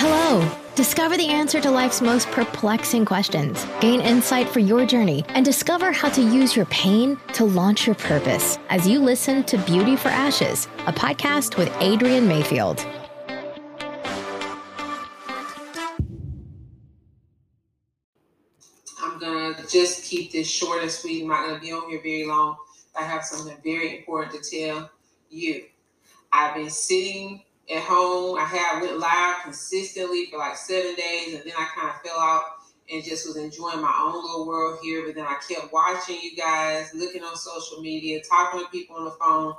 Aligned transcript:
Hello. 0.00 0.48
Discover 0.76 1.16
the 1.16 1.26
answer 1.26 1.60
to 1.60 1.72
life's 1.72 2.00
most 2.00 2.30
perplexing 2.30 3.04
questions. 3.04 3.66
Gain 3.80 4.00
insight 4.00 4.48
for 4.48 4.60
your 4.60 4.86
journey 4.86 5.24
and 5.30 5.44
discover 5.44 5.90
how 5.90 6.08
to 6.10 6.22
use 6.22 6.54
your 6.54 6.66
pain 6.66 7.18
to 7.32 7.44
launch 7.44 7.84
your 7.84 7.96
purpose 7.96 8.60
as 8.68 8.86
you 8.86 9.00
listen 9.00 9.42
to 9.42 9.58
Beauty 9.58 9.96
for 9.96 10.06
Ashes, 10.06 10.68
a 10.86 10.92
podcast 10.92 11.56
with 11.56 11.68
Adrian 11.80 12.28
Mayfield. 12.28 12.86
I'm 19.02 19.18
going 19.18 19.56
to 19.56 19.66
just 19.66 20.04
keep 20.04 20.30
this 20.30 20.48
short 20.48 20.82
and 20.82 20.92
sweet. 20.92 21.22
I'm 21.22 21.28
not 21.28 21.44
going 21.44 21.56
to 21.56 21.60
be 21.60 21.72
on 21.72 21.90
here 21.90 22.00
very 22.00 22.24
long. 22.24 22.56
I 22.96 23.02
have 23.02 23.24
something 23.24 23.56
very 23.64 23.98
important 23.98 24.40
to 24.44 24.48
tell 24.48 24.92
you. 25.28 25.64
I've 26.32 26.54
been 26.54 26.70
sitting 26.70 27.42
at 27.70 27.82
home. 27.82 28.38
I 28.38 28.44
had 28.44 28.80
went 28.80 28.98
live 28.98 29.42
consistently 29.44 30.26
for 30.26 30.38
like 30.38 30.56
seven 30.56 30.94
days, 30.94 31.34
and 31.34 31.44
then 31.44 31.52
I 31.56 31.66
kind 31.74 31.90
of 31.90 32.00
fell 32.02 32.18
out 32.18 32.44
and 32.90 33.04
just 33.04 33.26
was 33.26 33.36
enjoying 33.36 33.82
my 33.82 33.94
own 34.02 34.14
little 34.14 34.46
world 34.46 34.78
here. 34.82 35.04
But 35.04 35.14
then 35.14 35.26
I 35.26 35.36
kept 35.48 35.72
watching 35.72 36.18
you 36.22 36.36
guys, 36.36 36.90
looking 36.94 37.22
on 37.22 37.36
social 37.36 37.80
media, 37.80 38.22
talking 38.22 38.60
to 38.60 38.70
people 38.70 38.96
on 38.96 39.04
the 39.04 39.10
phone, 39.12 39.54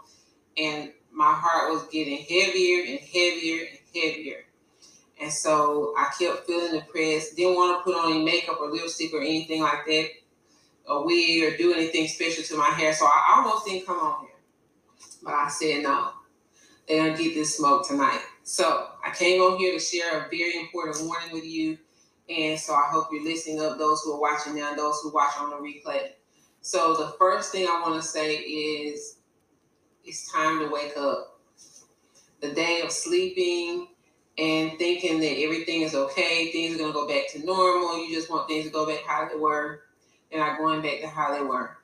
and 0.58 0.92
my 1.12 1.34
heart 1.34 1.72
was 1.72 1.88
getting 1.92 2.18
heavier 2.18 2.84
and 2.88 3.00
heavier 3.00 3.66
and 3.70 3.80
heavier. 3.94 4.46
And 5.22 5.32
so 5.32 5.94
I 5.98 6.12
kept 6.18 6.48
feeling 6.48 6.80
depressed. 6.80 7.36
Didn't 7.36 7.56
want 7.56 7.78
to 7.78 7.84
put 7.84 8.00
on 8.00 8.14
any 8.14 8.24
makeup 8.24 8.60
or 8.60 8.72
lipstick 8.72 9.14
or 9.14 9.22
anything 9.22 9.62
like 9.62 9.86
that, 9.86 10.10
a 10.88 11.04
wig 11.04 11.44
or 11.44 11.58
do 11.58 11.74
anything 11.74 12.08
special 12.08 12.44
to 12.44 12.58
my 12.58 12.70
hair. 12.70 12.94
So 12.94 13.06
I 13.06 13.36
almost 13.36 13.66
didn't 13.66 13.86
come 13.86 14.00
on 14.00 14.22
here. 14.22 14.36
But 15.22 15.34
I 15.34 15.50
said 15.50 15.84
no 15.84 16.14
get 16.90 17.34
this 17.34 17.58
smoke 17.58 17.88
tonight. 17.88 18.22
So 18.44 18.88
I 19.06 19.12
came 19.12 19.42
on 19.42 19.58
here 19.58 19.74
to 19.74 19.80
share 19.80 20.26
a 20.26 20.30
very 20.30 20.60
important 20.60 21.06
warning 21.06 21.32
with 21.32 21.46
you. 21.46 21.78
And 22.30 22.60
so 22.60 22.74
I 22.74 22.88
hope 22.92 23.08
you're 23.12 23.24
listening 23.24 23.62
up, 23.62 23.78
those 23.78 24.02
who 24.02 24.14
are 24.14 24.20
watching 24.20 24.56
now, 24.56 24.76
those 24.76 25.00
who 25.02 25.12
watch 25.12 25.34
on 25.40 25.50
the 25.50 25.56
replay. 25.56 26.12
So 26.62 26.96
the 26.96 27.16
first 27.18 27.52
thing 27.52 27.68
I 27.68 27.82
want 27.82 28.02
to 28.02 28.08
say 28.08 28.36
is 28.36 29.18
it's 30.04 30.32
time 30.32 30.60
to 30.60 30.68
wake 30.68 30.98
up. 30.98 31.40
The 32.42 32.54
day 32.54 32.82
of 32.82 32.92
sleeping 32.92 33.88
and 34.38 34.78
thinking 34.78 35.20
that 35.20 35.40
everything 35.42 35.82
is 35.82 35.96
okay, 35.96 36.52
things 36.52 36.76
are 36.76 36.80
gonna 36.80 36.94
go 36.94 37.08
back 37.08 37.30
to 37.32 37.46
normal. 37.46 38.06
You 38.06 38.16
just 38.16 38.30
want 38.30 38.48
things 38.48 38.66
to 38.66 38.72
go 38.72 38.86
back 38.86 39.04
how 39.06 39.28
they 39.28 39.36
were. 39.36 39.82
They're 40.32 40.40
not 40.40 40.58
going 40.58 40.82
back 40.82 41.02
to 41.02 41.08
how 41.08 41.34
they 41.34 41.44
were 41.44 41.80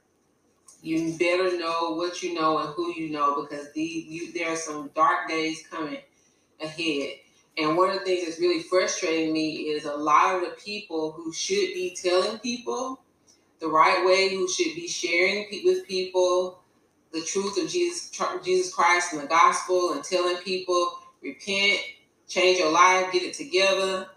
you 0.86 1.18
better 1.18 1.58
know 1.58 1.96
what 1.96 2.22
you 2.22 2.36
know 2.36 2.60
and 2.60 2.70
who 2.76 2.94
you 2.96 3.10
know 3.10 3.42
because 3.42 3.74
the 3.74 3.82
you 3.82 4.32
there 4.34 4.52
are 4.52 4.56
some 4.56 4.92
dark 4.96 5.28
days 5.28 5.64
coming 5.70 5.98
ahead. 6.62 7.14
And 7.58 7.76
one 7.76 7.90
of 7.90 8.00
the 8.00 8.06
things 8.06 8.26
that's 8.26 8.40
really 8.40 8.62
frustrating 8.62 9.34
me 9.34 9.52
is 9.54 9.86
a 9.86 9.96
lot 9.96 10.36
of 10.36 10.42
the 10.42 10.56
people 10.64 11.12
who 11.14 11.34
should 11.34 11.74
be 11.74 11.98
telling 12.00 12.38
people 12.40 13.02
the 13.60 13.68
right 13.68 14.06
way, 14.06 14.30
who 14.30 14.48
should 14.48 14.76
be 14.76 14.88
sharing 14.88 15.48
with 15.64 15.88
people 15.88 16.60
the 17.12 17.22
truth 17.22 17.58
of 17.58 17.70
Jesus, 17.70 18.12
Jesus 18.44 18.74
Christ 18.74 19.14
and 19.14 19.24
the 19.24 19.28
gospel, 19.28 19.94
and 19.94 20.04
telling 20.04 20.38
people 20.38 21.00
repent, 21.24 21.80
change 22.28 22.60
your 22.60 22.72
life, 22.72 23.12
get 23.12 23.24
it 23.24 23.34
together. 23.34 24.08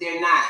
They're 0.00 0.20
not. 0.20 0.44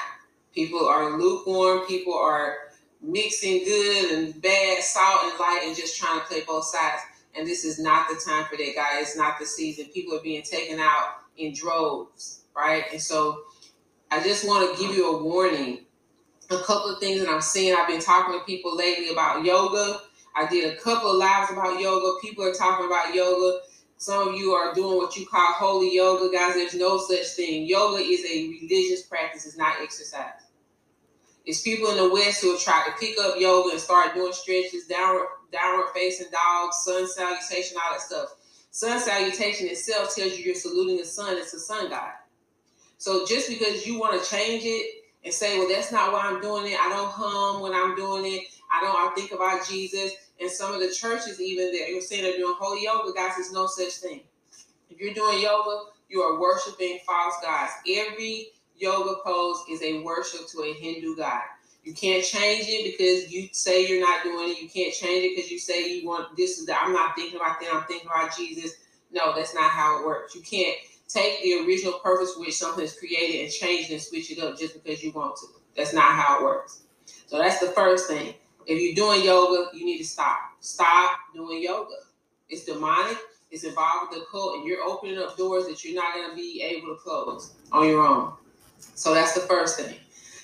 People 0.54 0.86
are 0.86 1.18
lukewarm. 1.18 1.84
People 1.86 2.14
are 2.14 2.65
mixing 3.06 3.64
good 3.64 4.12
and 4.12 4.42
bad, 4.42 4.82
salt 4.82 5.20
and 5.24 5.38
light, 5.38 5.62
and 5.64 5.76
just 5.76 5.98
trying 5.98 6.20
to 6.20 6.26
play 6.26 6.42
both 6.46 6.64
sides. 6.64 7.02
And 7.36 7.46
this 7.46 7.64
is 7.64 7.78
not 7.78 8.08
the 8.08 8.14
time 8.14 8.44
for 8.46 8.56
that, 8.56 8.72
guys. 8.74 9.08
It's 9.08 9.16
not 9.16 9.38
the 9.38 9.46
season. 9.46 9.86
People 9.86 10.16
are 10.16 10.22
being 10.22 10.42
taken 10.42 10.80
out 10.80 11.20
in 11.36 11.54
droves, 11.54 12.42
right? 12.54 12.84
And 12.92 13.00
so 13.00 13.42
I 14.10 14.22
just 14.22 14.46
want 14.46 14.74
to 14.74 14.82
give 14.82 14.94
you 14.94 15.16
a 15.16 15.22
warning. 15.22 15.80
A 16.50 16.58
couple 16.58 16.94
of 16.94 17.00
things 17.00 17.20
that 17.20 17.28
I'm 17.28 17.40
seeing. 17.40 17.74
I've 17.74 17.88
been 17.88 18.00
talking 18.00 18.38
to 18.38 18.44
people 18.44 18.76
lately 18.76 19.10
about 19.10 19.44
yoga. 19.44 20.00
I 20.36 20.46
did 20.46 20.72
a 20.72 20.80
couple 20.80 21.10
of 21.10 21.16
lives 21.16 21.50
about 21.50 21.80
yoga. 21.80 22.18
People 22.22 22.44
are 22.44 22.52
talking 22.52 22.86
about 22.86 23.14
yoga. 23.14 23.60
Some 23.98 24.28
of 24.28 24.34
you 24.34 24.52
are 24.52 24.74
doing 24.74 24.98
what 24.98 25.16
you 25.16 25.26
call 25.26 25.52
holy 25.54 25.94
yoga, 25.94 26.32
guys. 26.32 26.54
There's 26.54 26.74
no 26.74 26.98
such 26.98 27.26
thing. 27.28 27.66
Yoga 27.66 28.02
is 28.02 28.24
a 28.24 28.48
religious 28.48 29.02
practice, 29.02 29.46
it's 29.46 29.56
not 29.56 29.76
exercise. 29.82 30.45
It's 31.46 31.62
people 31.62 31.88
in 31.90 31.96
the 31.96 32.12
West 32.12 32.42
who 32.42 32.52
have 32.52 32.60
tried 32.60 32.86
to 32.86 32.92
pick 32.98 33.16
up 33.20 33.36
yoga 33.38 33.70
and 33.70 33.80
start 33.80 34.14
doing 34.14 34.32
stretches, 34.32 34.86
downward, 34.88 35.28
downward 35.52 35.86
facing 35.94 36.26
dog, 36.32 36.72
sun 36.72 37.06
salutation, 37.08 37.78
all 37.82 37.92
that 37.92 38.02
stuff. 38.02 38.34
Sun 38.72 38.98
salutation 38.98 39.68
itself 39.68 40.14
tells 40.14 40.36
you 40.36 40.44
you're 40.44 40.54
saluting 40.56 40.96
the 40.96 41.04
sun. 41.04 41.36
It's 41.38 41.54
a 41.54 41.60
sun 41.60 41.88
god. 41.88 42.12
So 42.98 43.24
just 43.24 43.48
because 43.48 43.86
you 43.86 43.98
want 43.98 44.20
to 44.20 44.28
change 44.28 44.64
it 44.64 45.04
and 45.24 45.32
say, 45.32 45.58
well, 45.58 45.68
that's 45.68 45.92
not 45.92 46.12
why 46.12 46.22
I'm 46.22 46.40
doing 46.40 46.72
it. 46.72 46.78
I 46.80 46.88
don't 46.88 47.10
hum 47.10 47.60
when 47.60 47.74
I'm 47.74 47.94
doing 47.94 48.24
it. 48.24 48.42
I 48.72 48.80
don't. 48.80 48.96
I 48.96 49.14
think 49.14 49.32
about 49.32 49.66
Jesus. 49.66 50.12
And 50.40 50.50
some 50.50 50.74
of 50.74 50.80
the 50.80 50.92
churches 50.92 51.40
even 51.40 51.70
that 51.72 51.88
you're 51.90 52.00
saying 52.00 52.24
they're 52.24 52.36
doing 52.36 52.56
holy 52.58 52.84
yoga, 52.84 53.12
guys, 53.14 53.36
there's 53.36 53.52
no 53.52 53.66
such 53.66 53.94
thing. 53.94 54.22
If 54.90 54.98
you're 54.98 55.14
doing 55.14 55.40
yoga, 55.40 55.90
you 56.08 56.20
are 56.20 56.40
worshiping 56.40 56.98
false 57.06 57.34
gods. 57.42 57.72
Every 57.88 58.48
yoga 58.78 59.16
pose 59.24 59.64
is 59.70 59.82
a 59.82 60.02
worship 60.02 60.48
to 60.52 60.62
a 60.62 60.72
Hindu 60.74 61.16
god. 61.16 61.42
You 61.84 61.94
can't 61.94 62.24
change 62.24 62.66
it 62.68 62.96
because 62.96 63.32
you 63.32 63.48
say 63.52 63.86
you're 63.86 64.00
not 64.00 64.24
doing 64.24 64.50
it. 64.50 64.60
You 64.60 64.68
can't 64.68 64.92
change 64.92 65.24
it 65.24 65.36
because 65.36 65.50
you 65.50 65.58
say 65.58 66.00
you 66.00 66.06
want 66.06 66.36
this 66.36 66.58
is 66.58 66.66
that. 66.66 66.82
I'm 66.84 66.92
not 66.92 67.14
thinking 67.14 67.36
about 67.36 67.60
that. 67.60 67.72
I'm 67.72 67.84
thinking 67.84 68.08
about 68.08 68.36
Jesus. 68.36 68.72
No, 69.12 69.34
that's 69.34 69.54
not 69.54 69.70
how 69.70 70.00
it 70.00 70.06
works. 70.06 70.34
You 70.34 70.40
can't 70.40 70.76
take 71.08 71.42
the 71.42 71.64
original 71.64 72.00
purpose 72.00 72.34
which 72.36 72.56
something 72.56 72.82
is 72.82 72.98
created 72.98 73.44
and 73.44 73.52
change 73.52 73.88
it 73.88 73.92
and 73.92 74.02
switch 74.02 74.32
it 74.32 74.40
up 74.40 74.58
just 74.58 74.74
because 74.74 75.02
you 75.02 75.12
want 75.12 75.36
to. 75.36 75.46
That's 75.76 75.92
not 75.92 76.12
how 76.12 76.40
it 76.40 76.44
works. 76.44 76.82
So 77.26 77.38
that's 77.38 77.60
the 77.60 77.68
first 77.68 78.08
thing. 78.08 78.34
If 78.66 78.80
you're 78.80 78.94
doing 78.94 79.24
yoga, 79.24 79.76
you 79.76 79.86
need 79.86 79.98
to 79.98 80.04
stop. 80.04 80.38
Stop 80.58 81.16
doing 81.34 81.62
yoga. 81.62 81.94
It's 82.48 82.64
demonic. 82.64 83.16
It's 83.50 83.62
involved 83.62 84.10
with 84.10 84.20
the 84.20 84.26
cult, 84.26 84.56
and 84.56 84.66
you're 84.66 84.82
opening 84.82 85.18
up 85.18 85.36
doors 85.36 85.66
that 85.66 85.84
you're 85.84 85.94
not 85.94 86.14
going 86.14 86.30
to 86.30 86.36
be 86.36 86.62
able 86.62 86.88
to 86.88 87.00
close 87.00 87.54
on 87.70 87.88
your 87.88 88.04
own. 88.04 88.32
So 88.78 89.14
that's 89.14 89.34
the 89.34 89.40
first 89.40 89.78
thing. 89.78 89.96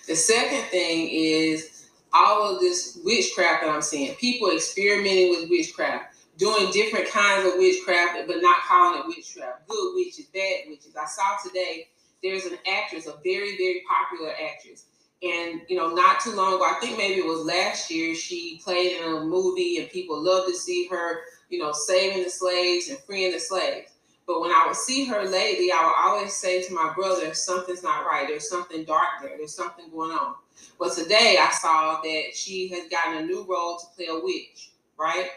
The 0.06 0.16
second 0.16 0.62
thing 0.70 1.08
is 1.10 1.88
all 2.12 2.54
of 2.54 2.60
this 2.60 2.98
witchcraft 3.04 3.62
that 3.62 3.70
I'm 3.70 3.82
seeing. 3.82 4.14
People 4.16 4.50
experimenting 4.50 5.30
with 5.30 5.48
witchcraft, 5.48 6.16
doing 6.36 6.70
different 6.72 7.08
kinds 7.08 7.46
of 7.46 7.54
witchcraft, 7.58 8.26
but 8.26 8.42
not 8.42 8.62
calling 8.62 9.00
it 9.00 9.06
witchcraft. 9.06 9.68
Good 9.68 9.94
witches, 9.94 10.26
bad 10.26 10.68
witches. 10.68 10.96
I 10.96 11.06
saw 11.06 11.36
today 11.42 11.88
there's 12.22 12.44
an 12.44 12.58
actress, 12.66 13.06
a 13.06 13.14
very, 13.24 13.56
very 13.56 13.82
popular 13.88 14.32
actress. 14.32 14.86
And 15.22 15.62
you 15.68 15.76
know, 15.76 15.94
not 15.94 16.20
too 16.20 16.32
long 16.32 16.54
ago, 16.54 16.64
I 16.64 16.78
think 16.80 16.98
maybe 16.98 17.20
it 17.20 17.26
was 17.26 17.46
last 17.46 17.90
year, 17.90 18.14
she 18.14 18.60
played 18.64 19.00
in 19.00 19.04
a 19.04 19.20
movie 19.24 19.78
and 19.78 19.88
people 19.88 20.20
loved 20.20 20.48
to 20.48 20.54
see 20.54 20.88
her, 20.88 21.20
you 21.48 21.58
know, 21.58 21.72
saving 21.72 22.24
the 22.24 22.30
slaves 22.30 22.88
and 22.88 22.98
freeing 23.00 23.32
the 23.32 23.38
slaves. 23.38 23.91
But 24.26 24.40
when 24.40 24.50
I 24.50 24.64
would 24.66 24.76
see 24.76 25.04
her 25.06 25.24
lately, 25.24 25.70
I 25.72 25.84
would 25.84 26.10
always 26.10 26.32
say 26.32 26.62
to 26.62 26.74
my 26.74 26.92
brother, 26.94 27.34
something's 27.34 27.82
not 27.82 28.06
right. 28.06 28.26
There's 28.28 28.48
something 28.48 28.84
dark 28.84 29.08
there. 29.20 29.36
There's 29.36 29.54
something 29.54 29.90
going 29.90 30.12
on. 30.12 30.34
But 30.78 30.92
today 30.92 31.38
I 31.40 31.50
saw 31.50 32.00
that 32.02 32.22
she 32.34 32.68
has 32.68 32.88
gotten 32.88 33.22
a 33.22 33.26
new 33.26 33.44
role 33.48 33.78
to 33.78 33.86
play 33.96 34.06
a 34.06 34.20
witch, 34.22 34.70
right? 34.98 35.28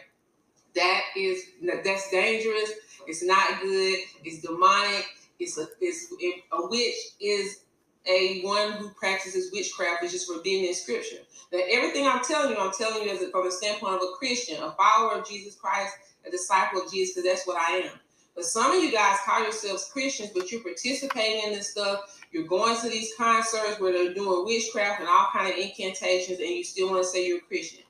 That 0.74 1.00
is 1.16 1.42
that's 1.84 2.10
dangerous. 2.10 2.70
It's 3.06 3.24
not 3.24 3.60
good. 3.60 3.98
It's 4.24 4.42
demonic. 4.42 5.06
It's 5.38 5.58
a 5.58 5.66
it's 5.80 6.12
a 6.52 6.68
witch 6.68 6.94
is 7.20 7.60
a 8.06 8.42
one 8.42 8.72
who 8.72 8.90
practices 8.90 9.50
witchcraft, 9.52 10.02
which 10.02 10.14
is 10.14 10.24
forbidden 10.24 10.66
in 10.66 10.74
scripture. 10.74 11.18
That 11.50 11.64
everything 11.70 12.06
I'm 12.06 12.22
telling 12.22 12.50
you, 12.50 12.56
I'm 12.56 12.72
telling 12.72 13.02
you 13.04 13.10
as 13.10 13.22
a, 13.22 13.30
from 13.30 13.44
the 13.44 13.52
standpoint 13.52 13.94
of 13.94 14.00
a 14.02 14.16
Christian, 14.18 14.62
a 14.62 14.72
follower 14.72 15.18
of 15.18 15.28
Jesus 15.28 15.54
Christ, 15.56 15.94
a 16.26 16.30
disciple 16.30 16.82
of 16.82 16.92
Jesus, 16.92 17.14
because 17.14 17.30
that's 17.30 17.46
what 17.46 17.56
I 17.56 17.78
am. 17.78 18.00
But 18.36 18.44
some 18.44 18.76
of 18.76 18.84
you 18.84 18.92
guys 18.92 19.18
call 19.24 19.42
yourselves 19.42 19.88
Christians, 19.90 20.30
but 20.34 20.52
you're 20.52 20.62
participating 20.62 21.42
in 21.46 21.52
this 21.54 21.70
stuff. 21.70 22.20
You're 22.30 22.46
going 22.46 22.78
to 22.82 22.88
these 22.90 23.14
concerts 23.16 23.80
where 23.80 23.92
they're 23.92 24.12
doing 24.12 24.44
witchcraft 24.44 25.00
and 25.00 25.08
all 25.08 25.28
kind 25.32 25.50
of 25.50 25.58
incantations, 25.58 26.38
and 26.38 26.50
you 26.50 26.62
still 26.62 26.90
want 26.90 27.02
to 27.02 27.08
say 27.08 27.26
you're 27.26 27.38
a 27.38 27.40
Christian. 27.40 27.82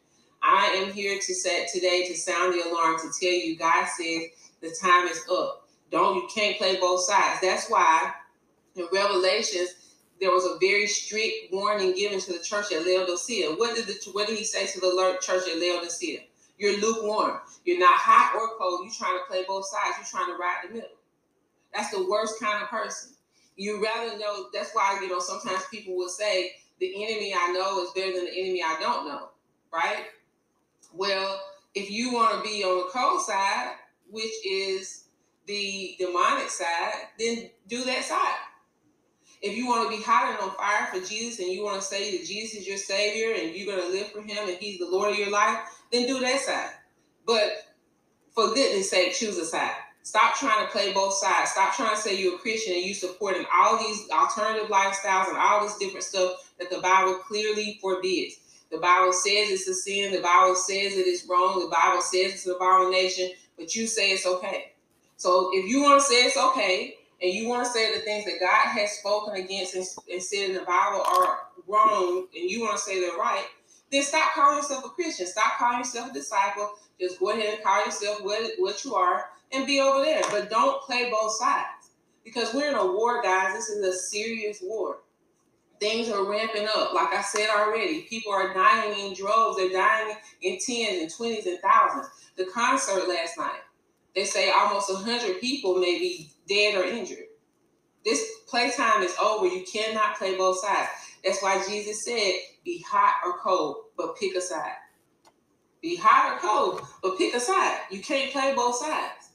I 0.43 0.67
am 0.77 0.93
here 0.93 1.19
to 1.19 1.35
say 1.35 1.67
today 1.73 2.07
to 2.07 2.15
sound 2.17 2.55
the 2.55 2.71
alarm 2.71 2.99
to 3.01 3.11
tell 3.21 3.33
you 3.33 3.59
God 3.59 3.87
says 3.87 4.23
the 4.61 4.75
time 4.81 5.09
is 5.09 5.21
up. 5.31 5.69
Don't 5.91 6.15
you 6.15 6.29
can't 6.33 6.57
play 6.59 6.79
both 6.79 7.03
sides. 7.03 7.41
That's 7.43 7.69
why 7.69 8.13
in 8.77 8.87
Revelations 8.93 9.71
there 10.21 10.31
was 10.31 10.45
a 10.45 10.59
very 10.61 10.87
strict 10.87 11.53
warning 11.53 11.95
given 11.95 12.21
to 12.21 12.33
the 12.33 12.39
church 12.39 12.73
at 12.73 12.87
Laodicea. 12.87 13.51
What 13.57 13.75
did 13.75 13.87
the 13.87 13.95
what 14.13 14.29
did 14.29 14.39
he 14.39 14.45
say 14.45 14.67
to 14.67 14.81
the 14.81 15.19
church 15.21 15.49
at 15.49 15.59
Laodicea? 15.59 16.21
You're 16.59 16.81
lukewarm. 16.81 17.41
You're 17.65 17.79
not 17.79 17.99
hot 17.99 18.35
or 18.35 18.57
cold. 18.59 18.81
You're 18.85 18.95
trying 18.95 19.19
to 19.19 19.25
play 19.29 19.45
both 19.47 19.67
sides. 19.67 19.97
You're 19.99 20.07
trying 20.21 20.35
to 20.35 20.41
ride 20.41 20.59
the 20.65 20.75
middle. 20.75 20.91
That's 21.75 21.91
the 21.91 22.09
worst 22.09 22.41
kind 22.41 22.63
of 22.63 22.69
person. 22.69 23.13
You 23.57 23.83
rather 23.83 24.19
know. 24.19 24.47
That's 24.53 24.71
why 24.73 24.99
you 25.03 25.09
know 25.09 25.19
sometimes 25.19 25.65
people 25.71 25.97
will 25.97 26.09
say 26.09 26.53
the 26.81 27.05
enemy 27.05 27.35
I 27.35 27.53
know 27.53 27.83
is 27.83 27.91
better 27.95 28.13
than 28.13 28.27
the 28.27 28.41
enemy 28.41 28.63
I 28.63 28.79
don't 28.81 29.07
know. 29.07 29.29
Right? 29.73 30.05
Well, 30.95 31.41
if 31.75 31.91
you 31.91 32.15
want 32.15 32.43
to 32.43 32.49
be 32.49 32.65
on 32.65 32.87
the 32.87 32.91
cold 32.93 33.23
side, 33.23 33.75
which 34.11 34.33
is 34.47 35.05
the 35.47 35.95
demonic 35.99 36.49
side, 36.49 36.95
then 37.19 37.51
do 37.69 37.85
that 37.85 38.05
side. 38.05 38.35
If 39.43 39.57
you 39.57 39.67
want 39.67 39.91
to 39.91 39.97
be 39.97 40.03
hot 40.03 40.31
and 40.31 40.39
on 40.51 40.57
fire 40.57 40.87
for 40.93 41.07
Jesus 41.07 41.39
and 41.39 41.53
you 41.53 41.63
want 41.63 41.81
to 41.81 41.87
say 41.87 42.17
that 42.17 42.27
Jesus 42.27 42.61
is 42.61 42.67
your 42.67 42.79
Savior 42.79 43.35
and 43.35 43.55
you're 43.55 43.67
going 43.67 43.87
to 43.87 43.93
live 43.93 44.09
for 44.13 44.23
Him 44.23 44.49
and 44.49 44.59
He's 44.59 44.79
the 44.79 44.89
Lord 44.89 45.13
of 45.13 45.19
your 45.19 45.31
life, 45.31 45.59
then 45.93 46.07
do 46.07 46.19
that 46.21 46.41
side. 46.41 46.71
But 47.27 47.53
for 48.35 48.49
goodness 48.55 48.91
sake, 48.91 49.15
choose 49.15 49.39
a 49.39 49.45
side. 49.45 49.75
Stop 50.03 50.37
trying 50.37 50.65
to 50.65 50.71
play 50.71 50.93
both 50.93 51.15
sides. 51.15 51.51
Stop 51.51 51.75
trying 51.75 51.95
to 51.95 52.01
say 52.01 52.17
you're 52.17 52.37
a 52.37 52.39
Christian 52.39 52.75
and 52.75 52.85
you 52.85 52.95
supporting 52.95 53.45
all 53.53 53.77
these 53.77 54.09
alternative 54.11 54.69
lifestyles 54.69 55.29
and 55.29 55.37
all 55.37 55.63
this 55.63 55.77
different 55.79 56.05
stuff 56.05 56.53
that 56.61 56.71
the 56.71 56.79
Bible 56.79 57.15
clearly 57.27 57.79
forbids. 57.83 58.37
The 58.71 58.79
Bible 58.79 59.13
says 59.13 59.51
it's 59.51 59.69
a 59.69 59.75
sin. 59.75 60.13
The 60.13 60.21
Bible 60.21 60.55
says 60.55 60.97
it 60.97 61.07
is 61.07 61.27
wrong. 61.29 61.61
The 61.61 61.75
Bible 61.75 62.03
says 62.03 62.35
it's 62.35 62.47
an 62.47 62.55
abomination, 62.55 63.31
but 63.59 63.75
you 63.75 63.87
say 63.87 64.11
it's 64.11 64.27
okay. 64.27 64.73
So 65.17 65.51
if 65.55 65.69
you 65.69 65.83
want 65.83 66.01
to 66.01 66.07
say 66.07 66.25
it's 66.25 66.37
okay, 66.37 66.95
and 67.23 67.33
you 67.33 67.49
want 67.49 67.65
to 67.65 67.73
say 67.73 67.95
the 67.95 68.01
things 68.01 68.25
that 68.27 68.41
God 68.41 68.69
has 68.69 68.93
spoken 68.93 69.35
against 69.35 69.75
and, 69.75 69.87
and 70.13 70.23
said 70.23 70.51
in 70.51 70.55
the 70.55 70.63
Bible 70.63 71.03
are 71.03 71.39
wrong, 71.67 72.27
and 72.35 72.51
you 72.51 72.61
want 72.61 72.77
to 72.77 72.83
say 72.83 73.01
they're 73.01 73.17
right, 73.17 73.47
then 73.91 74.03
stop 74.03 74.35
calling 74.35 74.59
yourself 74.59 74.85
a 74.85 74.89
Christian. 74.91 75.27
Stop 75.27 75.59
calling 75.59 75.79
yourself 75.79 76.11
a 76.11 76.15
disciple. 76.15 76.75
Just 77.01 77.21
go 77.21 77.31
ahead 77.31 77.55
and 77.55 77.65
call 77.65 77.85
yourself 77.85 78.23
what, 78.23 78.53
what 78.59 78.85
you 78.85 78.95
are 78.95 79.31
and 79.53 79.67
be 79.67 79.81
over 79.81 80.05
there. 80.05 80.23
But 80.31 80.51
don't 80.51 80.83
play 80.83 81.11
both 81.11 81.33
sides 81.33 81.91
because 82.25 82.53
we're 82.53 82.69
in 82.69 82.75
a 82.75 82.87
war, 82.87 83.23
guys. 83.23 83.55
This 83.55 83.69
is 83.69 83.85
a 83.85 83.93
serious 83.93 84.61
war. 84.63 84.99
Things 85.79 86.09
are 86.09 86.25
ramping 86.29 86.67
up. 86.75 86.95
Like 86.95 87.13
I 87.13 87.23
said 87.23 87.49
already, 87.51 88.03
people 88.03 88.33
are 88.33 88.55
dying 88.55 88.99
in 88.99 89.15
droves. 89.15 89.59
They're 89.59 89.71
dying 89.71 90.17
in 90.43 90.59
tens 90.59 91.03
and 91.03 91.11
twenties 91.15 91.47
and 91.47 91.61
thousands. 91.61 92.09
The 92.37 92.47
concert 92.47 93.09
last 93.09 93.39
night, 93.39 93.61
they 94.17 94.25
say 94.25 94.51
almost 94.51 94.93
100 94.93 95.41
people 95.41 95.77
may 95.77 95.99
be 95.99 96.31
dead 96.49 96.75
or 96.75 96.85
injured. 96.85 97.27
This 98.03 98.21
playtime 98.49 99.03
is 99.03 99.15
over. 99.23 99.47
You 99.47 99.63
cannot 99.71 100.17
play 100.17 100.37
both 100.37 100.59
sides. 100.59 100.89
That's 101.23 101.43
why 101.43 101.63
Jesus 101.69 102.05
said, 102.05 102.33
be 102.65 102.83
hot 102.89 103.17
or 103.25 103.39
cold, 103.39 103.77
but 103.97 104.17
pick 104.17 104.35
a 104.35 104.41
side. 104.41 104.73
Be 105.83 105.97
hot 105.97 106.33
or 106.33 106.39
cold, 106.39 106.81
but 107.03 107.19
pick 107.19 107.35
a 107.35 107.41
side. 107.41 107.79
You 107.91 108.01
can't 108.01 108.33
play 108.33 108.55
both 108.57 108.77
sides. 108.77 109.33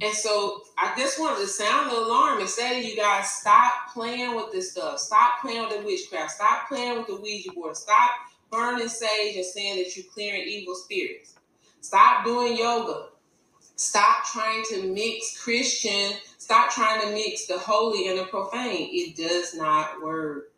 And 0.00 0.14
so 0.14 0.62
I 0.78 0.94
just 0.98 1.20
wanted 1.20 1.40
to 1.42 1.46
sound 1.46 1.90
the 1.90 1.98
alarm 1.98 2.40
and 2.40 2.48
say 2.48 2.82
to 2.82 2.88
you 2.88 2.96
guys, 2.96 3.30
stop 3.30 3.72
playing 3.92 4.34
with 4.34 4.52
this 4.52 4.72
stuff. 4.72 4.98
Stop 4.98 5.40
playing 5.42 5.68
with 5.68 5.78
the 5.78 5.84
witchcraft. 5.84 6.32
Stop 6.32 6.68
playing 6.68 6.96
with 6.96 7.06
the 7.08 7.16
Ouija 7.16 7.52
board. 7.52 7.76
Stop 7.76 8.10
burning 8.50 8.88
sage 8.88 9.36
and 9.36 9.44
saying 9.44 9.76
that 9.76 9.96
you're 9.96 10.06
clearing 10.12 10.42
evil 10.42 10.74
spirits. 10.74 11.34
Stop 11.80 12.24
doing 12.24 12.56
yoga. 12.56 13.08
Stop 13.76 14.24
trying 14.26 14.62
to 14.70 14.92
mix 14.92 15.42
Christian. 15.42 16.12
Stop 16.38 16.70
trying 16.70 17.00
to 17.02 17.12
mix 17.12 17.46
the 17.46 17.58
holy 17.58 18.08
and 18.08 18.18
the 18.18 18.24
profane. 18.24 18.88
It 18.92 19.16
does 19.16 19.54
not 19.54 20.02
work. 20.02 20.52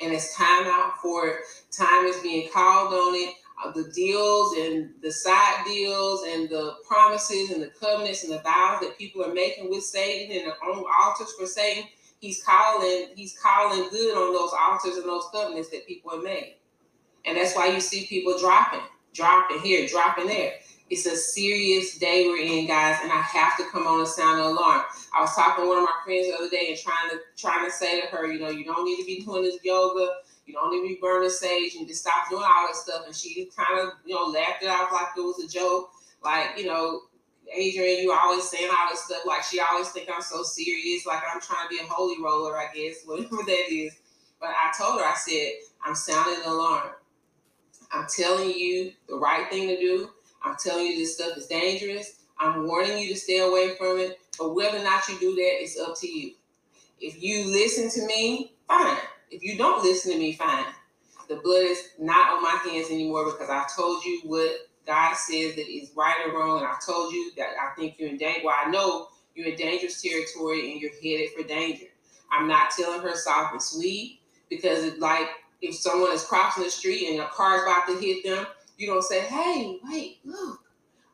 And 0.00 0.12
it's 0.12 0.36
time 0.36 0.66
out 0.66 0.98
for 1.00 1.28
it. 1.28 1.36
Time 1.70 2.04
is 2.04 2.16
being 2.18 2.50
called 2.52 2.92
on 2.92 3.14
it 3.14 3.34
uh, 3.62 3.70
the 3.70 3.84
deals 3.94 4.56
and 4.56 4.90
the 5.02 5.12
side 5.12 5.64
deals 5.64 6.24
and 6.26 6.48
the 6.48 6.74
promises 6.86 7.50
and 7.50 7.62
the 7.62 7.70
covenants 7.80 8.24
and 8.24 8.32
the 8.32 8.40
vows 8.40 8.80
that 8.80 8.98
people 8.98 9.24
are 9.24 9.32
making 9.32 9.70
with 9.70 9.84
Satan 9.84 10.36
and 10.36 10.52
on 10.66 10.84
altars 11.04 11.32
for 11.38 11.46
Satan, 11.46 11.84
he's 12.18 12.42
calling 12.42 13.08
he's 13.14 13.38
calling 13.38 13.88
good 13.90 14.16
on 14.16 14.32
those 14.32 14.52
altars 14.52 14.96
and 14.96 15.08
those 15.08 15.26
covenants 15.32 15.70
that 15.70 15.86
people 15.86 16.10
have 16.10 16.24
made. 16.24 16.56
And 17.24 17.36
that's 17.36 17.54
why 17.54 17.68
you 17.68 17.80
see 17.80 18.06
people 18.06 18.38
dropping, 18.38 18.80
dropping 19.14 19.60
here, 19.60 19.86
dropping 19.86 20.26
there. 20.26 20.54
It's 20.90 21.06
a 21.06 21.16
serious 21.16 21.96
day 21.96 22.26
we're 22.26 22.42
in, 22.42 22.66
guys, 22.66 22.98
and 23.02 23.10
I 23.10 23.22
have 23.22 23.56
to 23.56 23.64
come 23.72 23.86
on 23.86 24.00
and 24.00 24.08
sound 24.08 24.38
an 24.38 24.46
alarm. 24.46 24.82
I 25.16 25.22
was 25.22 25.34
talking 25.34 25.64
to 25.64 25.68
one 25.68 25.78
of 25.78 25.84
my 25.84 25.96
friends 26.04 26.26
the 26.28 26.34
other 26.34 26.50
day 26.50 26.66
and 26.68 26.78
trying 26.78 27.08
to 27.10 27.20
trying 27.38 27.64
to 27.64 27.70
say 27.72 28.02
to 28.02 28.06
her, 28.08 28.30
you 28.30 28.38
know, 28.38 28.50
you 28.50 28.66
don't 28.66 28.84
need 28.84 28.98
to 28.98 29.06
be 29.06 29.24
doing 29.24 29.44
this 29.44 29.58
yoga 29.64 30.10
you 30.46 30.52
don't 30.52 30.72
need 30.72 30.88
to 30.88 30.94
be 30.94 31.00
burning 31.00 31.30
sage 31.30 31.74
and 31.76 31.88
just 31.88 32.02
stop 32.02 32.28
doing 32.28 32.44
all 32.44 32.66
that 32.66 32.76
stuff. 32.76 33.06
And 33.06 33.14
she 33.14 33.48
kind 33.56 33.80
of, 33.80 33.94
you 34.04 34.14
know, 34.14 34.24
laughed 34.24 34.62
it 34.62 34.68
off 34.68 34.92
like 34.92 35.08
it 35.16 35.20
was 35.20 35.42
a 35.42 35.48
joke. 35.48 35.90
Like, 36.22 36.58
you 36.58 36.66
know, 36.66 37.02
Adrian, 37.52 38.02
you 38.02 38.12
always 38.12 38.48
saying 38.48 38.70
all 38.70 38.90
this 38.90 39.04
stuff. 39.04 39.22
Like 39.26 39.42
she 39.42 39.60
always 39.60 39.88
think 39.90 40.08
I'm 40.14 40.22
so 40.22 40.42
serious. 40.42 41.06
Like 41.06 41.22
I'm 41.32 41.40
trying 41.40 41.68
to 41.68 41.70
be 41.70 41.78
a 41.78 41.86
holy 41.86 42.22
roller, 42.22 42.56
I 42.56 42.66
guess, 42.74 42.96
whatever 43.04 43.36
that 43.36 43.66
is. 43.70 43.96
But 44.40 44.50
I 44.50 44.72
told 44.76 45.00
her, 45.00 45.06
I 45.06 45.14
said, 45.14 45.52
I'm 45.84 45.94
sounding 45.94 46.42
an 46.42 46.50
alarm. 46.50 46.90
I'm 47.94 48.06
telling 48.08 48.50
you 48.50 48.92
the 49.08 49.16
right 49.16 49.48
thing 49.50 49.68
to 49.68 49.78
do. 49.78 50.10
I'm 50.42 50.56
telling 50.56 50.86
you 50.86 50.98
this 50.98 51.14
stuff 51.14 51.36
is 51.36 51.46
dangerous. 51.46 52.24
I'm 52.40 52.66
warning 52.66 52.98
you 52.98 53.14
to 53.14 53.18
stay 53.18 53.38
away 53.38 53.76
from 53.76 53.98
it. 53.98 54.18
But 54.38 54.54
whether 54.54 54.78
or 54.78 54.82
not 54.82 55.08
you 55.08 55.18
do 55.20 55.34
that, 55.36 55.62
it's 55.62 55.78
up 55.78 55.94
to 56.00 56.08
you. 56.08 56.32
If 57.00 57.22
you 57.22 57.46
listen 57.46 57.88
to 57.90 58.06
me, 58.06 58.54
fine. 58.66 58.98
If 59.30 59.42
you 59.44 59.56
don't 59.56 59.84
listen 59.84 60.12
to 60.12 60.18
me, 60.18 60.32
fine. 60.32 60.64
The 61.28 61.36
blood 61.36 61.62
is 61.62 61.90
not 61.98 62.32
on 62.32 62.42
my 62.42 62.58
hands 62.68 62.90
anymore 62.90 63.26
because 63.26 63.48
I 63.48 63.64
told 63.74 64.04
you 64.04 64.20
what 64.24 64.50
God 64.86 65.14
says 65.14 65.54
that 65.54 65.68
is 65.68 65.92
right 65.96 66.26
or 66.26 66.38
wrong, 66.38 66.58
and 66.58 66.66
I 66.66 66.74
told 66.84 67.12
you 67.14 67.30
that 67.36 67.50
I 67.60 67.74
think 67.76 67.94
you're 67.98 68.10
in 68.10 68.18
danger. 68.18 68.40
Well, 68.44 68.56
I 68.58 68.70
know 68.70 69.08
you're 69.34 69.48
in 69.48 69.56
dangerous 69.56 70.02
territory 70.02 70.72
and 70.72 70.80
you're 70.80 70.90
headed 71.02 71.30
for 71.36 71.46
danger. 71.46 71.86
I'm 72.30 72.48
not 72.48 72.70
telling 72.70 73.00
her 73.00 73.14
soft 73.14 73.52
and 73.52 73.62
sweet 73.62 74.20
because 74.50 74.84
it's 74.84 74.98
like 74.98 75.28
if 75.60 75.74
someone 75.74 76.12
is 76.12 76.24
crossing 76.24 76.64
the 76.64 76.70
street 76.70 77.08
and 77.10 77.20
a 77.20 77.28
car 77.28 77.56
is 77.56 77.62
about 77.62 77.86
to 77.86 77.98
hit 77.98 78.24
them, 78.24 78.46
you 78.76 78.86
don't 78.86 79.02
say, 79.02 79.20
"Hey, 79.20 79.80
wait, 79.84 80.20
look, 80.24 80.60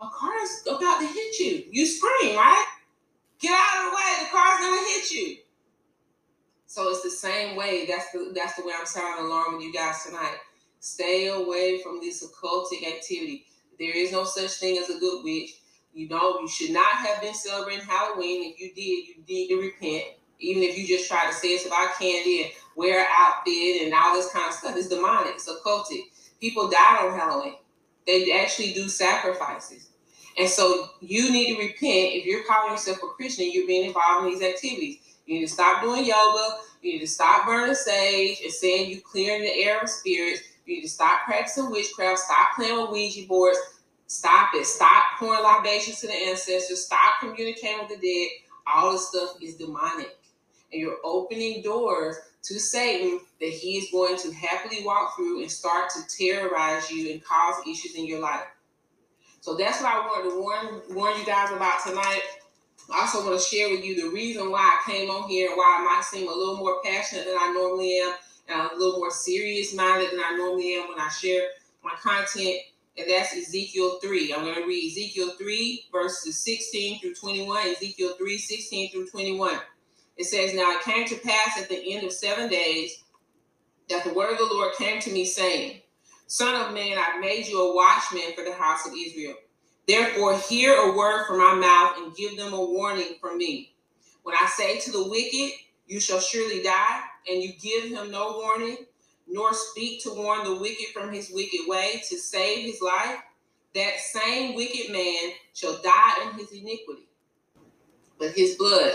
a 0.00 0.08
car 0.08 0.36
is 0.42 0.62
about 0.66 1.00
to 1.00 1.06
hit 1.06 1.38
you." 1.38 1.68
You 1.70 1.86
scream, 1.86 2.36
right? 2.36 2.66
Get 3.38 3.52
out 3.52 3.86
of 3.86 3.90
the 3.90 3.96
way! 3.96 4.24
The 4.24 4.30
car's 4.30 4.60
gonna 4.60 4.88
hit 4.88 5.10
you. 5.12 5.38
So 6.66 6.88
it's 6.90 7.02
the 7.02 7.10
same 7.10 7.56
way. 7.56 7.86
That's 7.86 8.12
the 8.12 8.32
that's 8.34 8.54
the 8.54 8.64
way 8.64 8.72
I'm 8.78 8.86
sounding 8.86 9.26
alarm 9.26 9.54
with 9.56 9.64
you 9.64 9.72
guys 9.72 10.04
tonight. 10.04 10.38
Stay 10.78 11.26
away 11.28 11.82
from 11.82 12.00
this 12.00 12.24
occultic 12.24 12.86
activity. 12.86 13.46
There 13.78 13.96
is 13.96 14.12
no 14.12 14.24
such 14.24 14.52
thing 14.52 14.78
as 14.78 14.88
a 14.88 14.98
good 14.98 15.24
witch. 15.24 15.56
You 15.92 16.08
know, 16.08 16.38
you 16.40 16.48
should 16.48 16.70
not 16.70 16.92
have 16.92 17.20
been 17.20 17.34
celebrating 17.34 17.84
Halloween. 17.84 18.52
If 18.52 18.60
you 18.60 18.74
did, 18.74 19.08
you 19.08 19.24
need 19.26 19.48
to 19.48 19.56
repent. 19.56 20.19
Even 20.40 20.62
if 20.62 20.76
you 20.76 20.86
just 20.86 21.08
try 21.08 21.26
to 21.26 21.32
say 21.32 21.48
it's 21.48 21.66
about 21.66 21.98
candy 21.98 22.44
and 22.44 22.52
wear 22.76 23.00
an 23.00 23.06
outfit 23.10 23.82
and 23.82 23.94
all 23.94 24.14
this 24.14 24.32
kind 24.32 24.48
of 24.48 24.54
stuff, 24.54 24.76
it's 24.76 24.88
demonic, 24.88 25.34
it's 25.34 25.48
occultic. 25.48 26.02
People 26.40 26.68
die 26.68 27.06
on 27.06 27.18
Halloween. 27.18 27.54
They 28.06 28.32
actually 28.32 28.72
do 28.72 28.88
sacrifices. 28.88 29.90
And 30.38 30.48
so 30.48 30.88
you 31.00 31.30
need 31.30 31.54
to 31.54 31.62
repent 31.62 32.14
if 32.14 32.24
you're 32.24 32.44
calling 32.44 32.72
yourself 32.72 32.98
a 33.02 33.08
Christian, 33.08 33.50
you're 33.52 33.66
being 33.66 33.86
involved 33.86 34.26
in 34.26 34.32
these 34.32 34.42
activities. 34.42 34.98
You 35.26 35.34
need 35.34 35.46
to 35.46 35.52
stop 35.52 35.82
doing 35.82 36.04
yoga. 36.04 36.56
You 36.82 36.94
need 36.94 37.00
to 37.00 37.06
stop 37.06 37.46
burning 37.46 37.74
sage 37.74 38.40
and 38.42 38.52
saying 38.52 38.90
you're 38.90 39.00
clearing 39.00 39.42
the 39.42 39.62
air 39.62 39.80
of 39.80 39.88
spirits. 39.88 40.40
You 40.64 40.76
need 40.76 40.82
to 40.82 40.88
stop 40.88 41.24
practicing 41.24 41.70
witchcraft. 41.70 42.20
Stop 42.20 42.56
playing 42.56 42.80
with 42.80 42.90
Ouija 42.90 43.26
boards. 43.26 43.58
Stop 44.06 44.50
it. 44.54 44.66
Stop 44.66 45.04
pouring 45.18 45.42
libations 45.42 46.00
to 46.00 46.06
the 46.06 46.14
ancestors. 46.14 46.84
Stop 46.86 47.20
communicating 47.20 47.78
with 47.80 47.88
the 47.88 47.96
dead. 47.96 48.30
All 48.66 48.92
this 48.92 49.08
stuff 49.08 49.36
is 49.42 49.56
demonic. 49.56 50.16
And 50.72 50.80
you're 50.80 50.98
opening 51.04 51.62
doors 51.62 52.16
to 52.42 52.58
Satan 52.58 53.20
that 53.40 53.50
he 53.50 53.76
is 53.76 53.90
going 53.90 54.16
to 54.18 54.32
happily 54.32 54.84
walk 54.84 55.16
through 55.16 55.42
and 55.42 55.50
start 55.50 55.90
to 55.90 56.16
terrorize 56.16 56.90
you 56.90 57.12
and 57.12 57.24
cause 57.24 57.56
issues 57.66 57.94
in 57.94 58.06
your 58.06 58.20
life. 58.20 58.46
So 59.40 59.56
that's 59.56 59.80
what 59.80 59.92
I 59.92 59.98
wanted 60.00 60.30
to 60.30 60.40
warn 60.40 60.82
warn 60.90 61.18
you 61.18 61.24
guys 61.24 61.50
about 61.50 61.82
tonight. 61.84 62.22
I 62.92 63.00
also 63.00 63.24
want 63.24 63.40
to 63.40 63.44
share 63.44 63.70
with 63.70 63.84
you 63.84 63.96
the 63.96 64.14
reason 64.14 64.50
why 64.50 64.60
I 64.60 64.90
came 64.90 65.10
on 65.10 65.28
here 65.28 65.48
and 65.48 65.56
why 65.56 65.78
I 65.80 65.84
might 65.84 66.04
seem 66.04 66.28
a 66.28 66.34
little 66.34 66.56
more 66.56 66.80
passionate 66.84 67.26
than 67.26 67.36
I 67.38 67.52
normally 67.52 67.98
am 67.98 68.14
and 68.48 68.70
a 68.70 68.76
little 68.76 68.98
more 68.98 69.10
serious 69.10 69.74
minded 69.74 70.10
than 70.10 70.20
I 70.20 70.36
normally 70.36 70.74
am 70.74 70.88
when 70.88 70.98
I 70.98 71.08
share 71.08 71.42
my 71.84 71.92
content. 72.02 72.56
And 72.98 73.08
that's 73.08 73.32
Ezekiel 73.32 73.98
3. 74.02 74.34
I'm 74.34 74.42
going 74.42 74.56
to 74.56 74.66
read 74.66 74.90
Ezekiel 74.90 75.34
3, 75.38 75.86
verses 75.92 76.38
16 76.44 77.00
through 77.00 77.14
21. 77.14 77.68
Ezekiel 77.68 78.14
3, 78.18 78.38
16 78.38 78.90
through 78.90 79.06
21. 79.06 79.58
It 80.20 80.26
says, 80.26 80.52
Now 80.52 80.76
it 80.76 80.82
came 80.82 81.06
to 81.06 81.16
pass 81.16 81.58
at 81.58 81.70
the 81.70 81.94
end 81.94 82.04
of 82.04 82.12
seven 82.12 82.50
days 82.50 83.04
that 83.88 84.04
the 84.04 84.12
word 84.12 84.32
of 84.32 84.38
the 84.38 84.54
Lord 84.54 84.74
came 84.76 85.00
to 85.00 85.10
me, 85.10 85.24
saying, 85.24 85.80
Son 86.26 86.54
of 86.54 86.74
man, 86.74 86.98
I've 86.98 87.22
made 87.22 87.46
you 87.46 87.58
a 87.58 87.74
watchman 87.74 88.34
for 88.36 88.44
the 88.44 88.52
house 88.52 88.86
of 88.86 88.92
Israel. 88.92 89.32
Therefore, 89.88 90.36
hear 90.36 90.74
a 90.74 90.94
word 90.94 91.26
from 91.26 91.38
my 91.38 91.54
mouth 91.54 91.94
and 91.96 92.14
give 92.14 92.36
them 92.36 92.52
a 92.52 92.62
warning 92.62 93.14
from 93.18 93.38
me. 93.38 93.72
When 94.22 94.34
I 94.34 94.44
say 94.44 94.78
to 94.80 94.92
the 94.92 95.08
wicked, 95.08 95.52
You 95.86 95.98
shall 96.00 96.20
surely 96.20 96.62
die, 96.62 97.00
and 97.26 97.42
you 97.42 97.54
give 97.54 97.84
him 97.84 98.10
no 98.10 98.36
warning, 98.36 98.76
nor 99.26 99.54
speak 99.54 100.02
to 100.02 100.12
warn 100.12 100.44
the 100.44 100.54
wicked 100.54 100.88
from 100.92 101.14
his 101.14 101.30
wicked 101.30 101.60
way 101.66 102.02
to 102.10 102.18
save 102.18 102.66
his 102.66 102.82
life, 102.82 103.20
that 103.74 103.98
same 104.00 104.54
wicked 104.54 104.92
man 104.92 105.30
shall 105.54 105.80
die 105.80 106.28
in 106.28 106.38
his 106.38 106.52
iniquity. 106.52 107.08
But 108.18 108.32
his 108.32 108.56
blood 108.56 108.92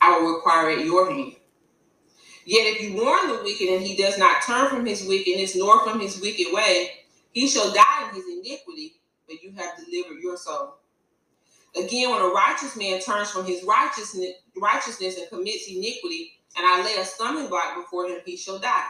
I 0.00 0.18
will 0.18 0.34
require 0.36 0.70
at 0.70 0.84
your 0.84 1.10
hand. 1.10 1.34
Yet 2.46 2.74
if 2.76 2.82
you 2.82 2.94
warn 3.02 3.28
the 3.28 3.42
wicked 3.42 3.68
and 3.68 3.82
he 3.82 3.96
does 3.96 4.18
not 4.18 4.42
turn 4.42 4.68
from 4.68 4.86
his 4.86 5.06
wickedness 5.06 5.56
nor 5.56 5.84
from 5.84 6.00
his 6.00 6.20
wicked 6.20 6.48
way, 6.52 6.90
he 7.32 7.48
shall 7.48 7.72
die 7.72 8.08
in 8.10 8.14
his 8.16 8.24
iniquity 8.28 8.94
but 9.26 9.42
you 9.42 9.52
have 9.52 9.76
delivered 9.78 10.20
your 10.20 10.36
soul. 10.36 10.76
Again, 11.76 12.10
when 12.10 12.20
a 12.22 12.28
righteous 12.28 12.76
man 12.76 13.00
turns 13.00 13.30
from 13.30 13.46
his 13.46 13.64
righteousness, 13.64 14.32
righteousness 14.56 15.18
and 15.18 15.28
commits 15.28 15.68
iniquity, 15.68 16.32
and 16.56 16.66
I 16.66 16.84
lay 16.84 17.00
a 17.00 17.04
stumbling 17.04 17.48
block 17.48 17.76
before 17.76 18.06
him, 18.06 18.18
he 18.24 18.36
shall 18.36 18.58
die, 18.58 18.86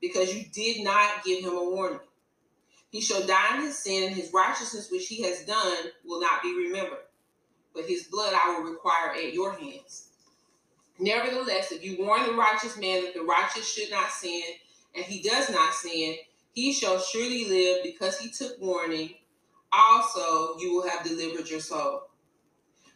because 0.00 0.34
you 0.34 0.44
did 0.52 0.82
not 0.84 1.24
give 1.24 1.44
him 1.44 1.52
a 1.56 1.64
warning. 1.70 2.00
He 2.90 3.00
shall 3.00 3.26
die 3.26 3.56
in 3.58 3.62
his 3.64 3.78
sin, 3.78 4.04
and 4.04 4.16
his 4.16 4.32
righteousness 4.32 4.90
which 4.90 5.08
he 5.08 5.22
has 5.22 5.44
done 5.44 5.76
will 6.04 6.20
not 6.20 6.42
be 6.42 6.54
remembered. 6.56 7.04
But 7.74 7.86
his 7.86 8.04
blood 8.04 8.34
I 8.34 8.58
will 8.58 8.70
require 8.72 9.12
at 9.12 9.34
your 9.34 9.52
hands. 9.52 10.05
Nevertheless, 10.98 11.72
if 11.72 11.84
you 11.84 12.04
warn 12.04 12.24
the 12.24 12.32
righteous 12.32 12.78
man 12.78 13.04
that 13.04 13.14
the 13.14 13.22
righteous 13.22 13.70
should 13.70 13.90
not 13.90 14.10
sin, 14.10 14.42
and 14.94 15.04
he 15.04 15.22
does 15.22 15.50
not 15.50 15.74
sin, 15.74 16.16
he 16.52 16.72
shall 16.72 16.98
surely 16.98 17.46
live 17.48 17.82
because 17.82 18.18
he 18.18 18.30
took 18.30 18.60
warning. 18.60 19.14
Also, 19.72 20.58
you 20.58 20.74
will 20.74 20.88
have 20.88 21.04
delivered 21.04 21.50
your 21.50 21.60
soul. 21.60 22.04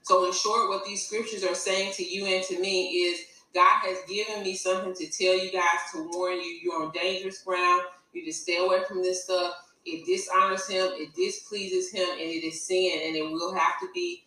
So, 0.03 0.27
in 0.27 0.33
short, 0.33 0.71
what 0.71 0.85
these 0.85 1.07
scriptures 1.07 1.45
are 1.45 1.55
saying 1.55 1.93
to 1.95 2.05
you 2.05 2.27
and 2.27 2.43
to 2.45 2.59
me 2.59 2.89
is 2.89 3.21
God 3.55 3.81
has 3.83 3.99
given 4.09 4.43
me 4.43 4.55
something 4.55 4.95
to 4.95 5.07
tell 5.11 5.39
you 5.39 5.53
guys 5.53 5.93
to 5.93 6.09
warn 6.13 6.37
you. 6.39 6.61
You're 6.63 6.83
on 6.83 6.93
dangerous 6.93 7.43
ground. 7.43 7.83
You 8.13 8.25
just 8.25 8.43
stay 8.43 8.57
away 8.57 8.83
from 8.89 9.03
this 9.03 9.25
stuff. 9.25 9.55
It 9.85 10.07
dishonors 10.07 10.69
him, 10.69 10.91
it 10.95 11.15
displeases 11.15 11.91
him, 11.93 12.09
and 12.13 12.21
it 12.21 12.45
is 12.47 12.67
sin, 12.67 13.01
and 13.05 13.17
it 13.17 13.23
will 13.23 13.55
have 13.55 13.81
to 13.81 13.89
be 13.95 14.25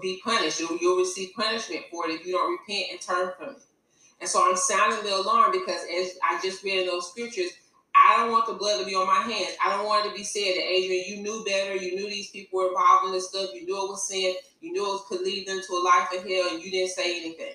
be 0.00 0.20
punished. 0.24 0.60
You'll, 0.60 0.78
you'll 0.80 0.98
receive 0.98 1.30
punishment 1.34 1.84
for 1.90 2.08
it 2.08 2.14
if 2.14 2.26
you 2.26 2.32
don't 2.32 2.52
repent 2.52 2.86
and 2.92 3.00
turn 3.00 3.32
from 3.38 3.56
it. 3.56 3.62
And 4.20 4.28
so 4.28 4.48
I'm 4.48 4.56
sounding 4.56 5.02
the 5.02 5.16
alarm 5.16 5.52
because 5.52 5.80
as 5.98 6.18
I 6.22 6.38
just 6.42 6.62
read 6.62 6.80
in 6.80 6.86
those 6.86 7.10
scriptures, 7.10 7.50
I 7.94 8.18
don't 8.18 8.32
want 8.32 8.46
the 8.46 8.54
blood 8.54 8.78
to 8.78 8.86
be 8.86 8.94
on 8.94 9.06
my 9.06 9.20
hands. 9.20 9.56
I 9.64 9.70
don't 9.70 9.86
want 9.86 10.06
it 10.06 10.10
to 10.10 10.14
be 10.14 10.24
said 10.24 10.54
that 10.54 10.62
Adrian, 10.62 11.04
you 11.08 11.22
knew 11.22 11.44
better. 11.44 11.74
You 11.74 11.96
knew 11.96 12.08
these 12.08 12.30
people 12.30 12.60
were 12.60 12.68
involved 12.68 13.06
in 13.06 13.12
this 13.12 13.28
stuff. 13.28 13.50
You 13.54 13.66
knew 13.66 13.76
it 13.76 13.90
was 13.90 14.06
sin. 14.06 14.34
You 14.60 14.72
knew 14.72 14.94
it 14.94 15.02
could 15.08 15.22
lead 15.22 15.48
them 15.48 15.60
to 15.66 15.72
a 15.72 15.82
life 15.84 16.08
of 16.16 16.28
hell, 16.28 16.50
and 16.52 16.62
you 16.62 16.70
didn't 16.70 16.92
say 16.92 17.18
anything. 17.18 17.54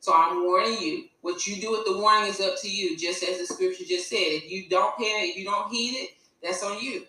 So 0.00 0.12
I'm 0.12 0.44
warning 0.44 0.78
you. 0.80 1.04
What 1.20 1.46
you 1.46 1.60
do 1.60 1.70
with 1.70 1.86
the 1.86 1.96
warning 1.96 2.28
is 2.28 2.40
up 2.40 2.54
to 2.60 2.68
you, 2.68 2.98
just 2.98 3.22
as 3.22 3.38
the 3.38 3.46
scripture 3.46 3.84
just 3.84 4.08
said. 4.10 4.18
If 4.18 4.50
you 4.50 4.68
don't 4.68 4.96
pay 4.98 5.04
it, 5.04 5.30
if 5.30 5.36
you 5.36 5.44
don't 5.44 5.70
heed 5.70 5.94
it, 5.96 6.10
that's 6.42 6.62
on 6.62 6.80
you. 6.80 7.06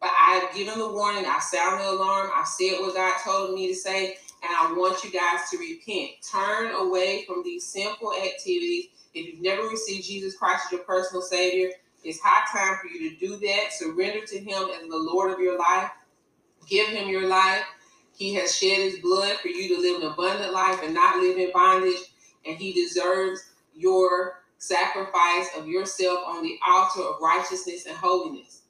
But 0.00 0.10
I've 0.16 0.54
given 0.54 0.78
the 0.78 0.92
warning. 0.92 1.26
I 1.26 1.38
sound 1.40 1.80
the 1.80 1.90
alarm. 1.90 2.30
I 2.34 2.44
said 2.44 2.80
what 2.80 2.94
God 2.94 3.14
told 3.24 3.54
me 3.54 3.68
to 3.68 3.74
say, 3.74 4.16
and 4.42 4.52
I 4.56 4.72
want 4.72 5.02
you 5.02 5.10
guys 5.10 5.50
to 5.50 5.58
repent. 5.58 6.10
Turn 6.30 6.72
away 6.74 7.24
from 7.26 7.42
these 7.42 7.66
sinful 7.66 8.12
activities. 8.14 8.86
If 9.14 9.26
you've 9.26 9.42
never 9.42 9.62
received 9.66 10.06
Jesus 10.06 10.36
Christ 10.36 10.66
as 10.66 10.72
your 10.72 10.82
personal 10.82 11.22
Savior, 11.22 11.70
it's 12.04 12.20
high 12.22 12.46
time 12.52 12.78
for 12.80 12.86
you 12.86 13.10
to 13.10 13.16
do 13.16 13.36
that. 13.38 13.72
Surrender 13.72 14.24
to 14.24 14.38
Him 14.38 14.68
as 14.70 14.88
the 14.88 14.96
Lord 14.96 15.32
of 15.32 15.40
your 15.40 15.58
life. 15.58 15.90
Give 16.68 16.88
Him 16.88 17.08
your 17.08 17.26
life. 17.26 17.64
He 18.14 18.34
has 18.34 18.56
shed 18.56 18.78
His 18.78 19.00
blood 19.00 19.36
for 19.38 19.48
you 19.48 19.74
to 19.74 19.80
live 19.80 20.02
an 20.02 20.12
abundant 20.12 20.52
life 20.52 20.80
and 20.84 20.94
not 20.94 21.16
live 21.20 21.38
in 21.38 21.50
bondage. 21.52 21.98
And 22.46 22.56
He 22.56 22.72
deserves 22.72 23.40
your 23.74 24.42
sacrifice 24.58 25.48
of 25.56 25.66
yourself 25.66 26.20
on 26.26 26.42
the 26.42 26.58
altar 26.66 27.02
of 27.02 27.20
righteousness 27.20 27.86
and 27.86 27.96
holiness. 27.96 28.62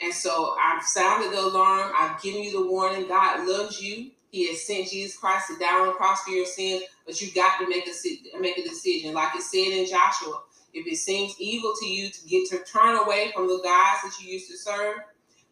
And 0.00 0.12
so 0.12 0.54
I've 0.60 0.82
sounded 0.82 1.32
the 1.32 1.40
alarm. 1.40 1.92
I've 1.96 2.20
given 2.20 2.42
you 2.42 2.52
the 2.52 2.70
warning. 2.70 3.08
God 3.08 3.48
loves 3.48 3.80
you. 3.80 4.10
He 4.30 4.48
has 4.48 4.66
sent 4.66 4.88
Jesus 4.88 5.16
Christ 5.16 5.48
to 5.48 5.58
die 5.58 5.80
on 5.80 5.86
the 5.86 5.92
cross 5.94 6.22
for 6.22 6.30
your 6.30 6.44
sins, 6.44 6.82
but 7.06 7.20
you've 7.20 7.34
got 7.34 7.58
to 7.58 7.68
make 7.68 7.86
a 7.86 8.38
make 8.38 8.58
a 8.58 8.62
decision. 8.62 9.14
Like 9.14 9.34
it 9.34 9.42
said 9.42 9.68
in 9.68 9.86
Joshua, 9.86 10.42
if 10.74 10.86
it 10.86 10.96
seems 10.96 11.34
evil 11.38 11.72
to 11.80 11.86
you 11.86 12.10
to 12.10 12.26
get 12.26 12.50
to 12.50 12.58
turn 12.64 12.98
away 12.98 13.32
from 13.34 13.46
the 13.46 13.60
gods 13.64 14.02
that 14.02 14.12
you 14.20 14.34
used 14.34 14.50
to 14.50 14.58
serve, 14.58 14.98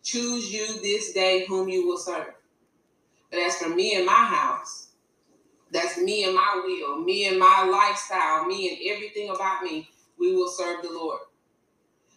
choose 0.02 0.52
you 0.52 0.80
this 0.82 1.12
day 1.12 1.46
whom 1.46 1.68
you 1.68 1.86
will 1.86 1.96
serve. 1.96 2.34
But 3.30 3.40
as 3.40 3.56
for 3.56 3.70
me 3.70 3.94
and 3.94 4.04
my 4.04 4.12
house, 4.12 4.88
that's 5.70 5.98
me 5.98 6.24
and 6.24 6.34
my 6.34 6.62
will, 6.64 7.00
me 7.00 7.26
and 7.26 7.38
my 7.38 7.64
lifestyle, 7.64 8.44
me 8.44 8.68
and 8.68 8.94
everything 8.94 9.30
about 9.30 9.62
me, 9.62 9.88
we 10.18 10.34
will 10.36 10.50
serve 10.50 10.82
the 10.82 10.92
Lord. 10.92 11.20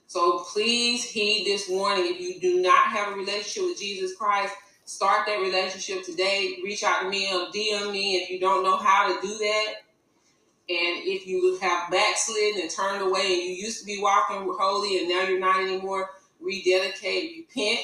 So 0.07 0.39
please 0.53 1.03
heed 1.03 1.45
this 1.45 1.67
warning. 1.69 2.05
If 2.07 2.21
you 2.21 2.39
do 2.39 2.61
not 2.61 2.87
have 2.87 3.11
a 3.11 3.15
relationship 3.15 3.63
with 3.63 3.79
Jesus 3.79 4.15
Christ, 4.15 4.53
start 4.85 5.27
that 5.27 5.41
relationship 5.41 6.03
today. 6.05 6.59
Reach 6.63 6.83
out 6.83 7.01
to 7.01 7.09
me 7.09 7.27
or 7.27 7.51
DM 7.51 7.91
me 7.91 8.15
if 8.15 8.29
you 8.29 8.39
don't 8.39 8.63
know 8.63 8.77
how 8.77 9.07
to 9.13 9.21
do 9.21 9.37
that. 9.37 9.73
And 10.69 11.03
if 11.03 11.27
you 11.27 11.57
have 11.61 11.91
backslidden 11.91 12.61
and 12.61 12.71
turned 12.71 13.01
away 13.01 13.21
and 13.21 13.43
you 13.43 13.51
used 13.51 13.79
to 13.81 13.85
be 13.85 14.01
walking 14.01 14.49
holy 14.57 14.99
and 14.99 15.09
now 15.09 15.23
you're 15.23 15.39
not 15.39 15.61
anymore, 15.61 16.09
rededicate, 16.39 17.37
repent, 17.37 17.79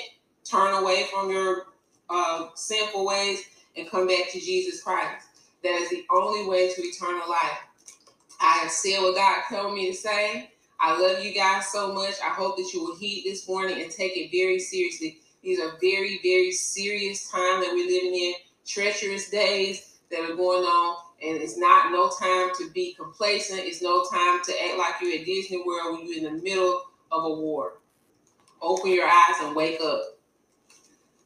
turn 0.45 0.73
away 0.81 1.07
from 1.13 1.29
your 1.29 1.67
uh, 2.09 2.47
sinful 2.55 3.05
ways 3.05 3.43
and 3.75 3.89
come 3.89 4.07
back 4.07 4.31
to 4.31 4.39
Jesus 4.39 4.81
Christ. 4.81 5.27
That 5.63 5.79
is 5.81 5.89
the 5.89 6.05
only 6.09 6.47
way 6.47 6.73
to 6.73 6.81
eternal 6.81 7.29
life. 7.29 7.59
I 8.39 8.59
have 8.59 8.71
said 8.71 9.01
what 9.01 9.15
God 9.15 9.43
told 9.49 9.73
me 9.73 9.91
to 9.91 9.97
say. 9.97 10.52
I 10.83 10.99
love 10.99 11.23
you 11.23 11.33
guys 11.33 11.67
so 11.69 11.93
much. 11.93 12.15
I 12.21 12.27
hope 12.27 12.57
that 12.57 12.69
you 12.73 12.83
will 12.83 12.97
heed 12.97 13.23
this 13.23 13.47
warning 13.47 13.81
and 13.81 13.89
take 13.89 14.17
it 14.17 14.31
very 14.33 14.59
seriously. 14.59 15.19
These 15.41 15.57
are 15.61 15.77
very, 15.79 16.19
very 16.21 16.51
serious 16.51 17.31
times 17.31 17.65
that 17.65 17.71
we're 17.73 17.87
living 17.87 18.13
in, 18.13 18.33
treacherous 18.67 19.29
days 19.29 19.99
that 20.11 20.29
are 20.29 20.35
going 20.35 20.63
on, 20.63 20.97
and 21.23 21.41
it's 21.41 21.57
not 21.57 21.93
no 21.93 22.09
time 22.09 22.53
to 22.57 22.69
be 22.73 22.95
complacent. 22.95 23.61
It's 23.61 23.81
no 23.81 24.03
time 24.11 24.41
to 24.43 24.51
act 24.61 24.77
like 24.77 24.95
you're 25.01 25.17
at 25.21 25.25
Disney 25.25 25.63
World 25.65 25.99
when 25.99 26.07
you're 26.07 26.17
in 26.17 26.35
the 26.35 26.43
middle 26.43 26.81
of 27.13 27.23
a 27.23 27.33
war. 27.33 27.79
Open 28.61 28.91
your 28.91 29.07
eyes 29.07 29.35
and 29.41 29.55
wake 29.55 29.79
up. 29.79 30.01